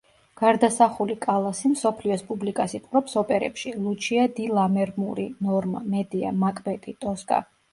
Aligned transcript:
გარდასახული 0.41 1.15
კალასი 1.25 1.69
მსოფლიოს 1.73 2.23
პუბლიკას 2.31 2.73
იპყრობს 2.79 3.15
ოპერებში: 3.23 3.75
ლუჩია 3.83 4.25
დი 4.39 4.49
ლამერმური, 4.61 5.29
ნორმა, 5.51 5.85
მედეა, 5.93 6.33
მაკბეტი, 6.47 6.97
ტოსკა. 7.07 7.41